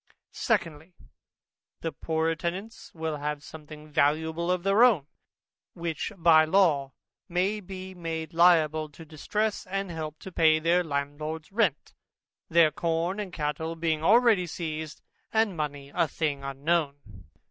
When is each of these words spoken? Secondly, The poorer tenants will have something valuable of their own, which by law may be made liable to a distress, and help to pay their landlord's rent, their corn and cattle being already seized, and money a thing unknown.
Secondly, 0.31 0.95
The 1.81 1.91
poorer 1.91 2.35
tenants 2.35 2.91
will 2.95 3.17
have 3.17 3.43
something 3.43 3.87
valuable 3.91 4.49
of 4.49 4.63
their 4.63 4.83
own, 4.83 5.05
which 5.75 6.11
by 6.17 6.43
law 6.43 6.93
may 7.29 7.59
be 7.59 7.93
made 7.93 8.33
liable 8.33 8.89
to 8.89 9.03
a 9.03 9.05
distress, 9.05 9.67
and 9.67 9.91
help 9.91 10.17
to 10.21 10.31
pay 10.31 10.57
their 10.57 10.83
landlord's 10.83 11.51
rent, 11.51 11.93
their 12.49 12.71
corn 12.71 13.19
and 13.19 13.31
cattle 13.31 13.75
being 13.75 14.03
already 14.03 14.47
seized, 14.47 15.03
and 15.31 15.55
money 15.55 15.91
a 15.93 16.07
thing 16.07 16.43
unknown. 16.43 16.95